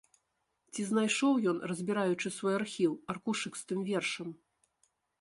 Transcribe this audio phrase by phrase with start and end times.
[0.73, 4.29] Ці знайшоў ён, разбіраючы свой архіў, аркушык з тым вершам?